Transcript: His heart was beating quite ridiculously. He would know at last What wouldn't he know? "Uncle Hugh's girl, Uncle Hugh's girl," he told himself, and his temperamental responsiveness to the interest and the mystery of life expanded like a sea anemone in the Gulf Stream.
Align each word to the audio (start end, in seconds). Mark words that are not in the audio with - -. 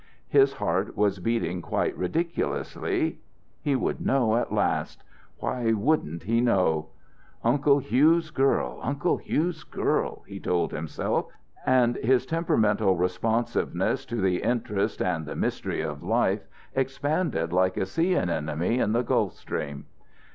His 0.29 0.53
heart 0.53 0.97
was 0.97 1.19
beating 1.19 1.61
quite 1.61 1.95
ridiculously. 1.95 3.19
He 3.61 3.75
would 3.75 4.03
know 4.03 4.35
at 4.35 4.51
last 4.51 5.03
What 5.37 5.75
wouldn't 5.75 6.23
he 6.23 6.41
know? 6.41 6.87
"Uncle 7.43 7.77
Hugh's 7.79 8.31
girl, 8.31 8.79
Uncle 8.81 9.17
Hugh's 9.19 9.63
girl," 9.63 10.23
he 10.25 10.39
told 10.39 10.71
himself, 10.71 11.27
and 11.67 11.97
his 11.97 12.25
temperamental 12.25 12.95
responsiveness 12.97 14.03
to 14.05 14.15
the 14.19 14.41
interest 14.41 15.03
and 15.03 15.27
the 15.27 15.35
mystery 15.35 15.81
of 15.81 16.01
life 16.01 16.47
expanded 16.73 17.53
like 17.53 17.77
a 17.77 17.85
sea 17.85 18.15
anemone 18.15 18.79
in 18.79 18.93
the 18.93 19.03
Gulf 19.03 19.33
Stream. 19.33 19.85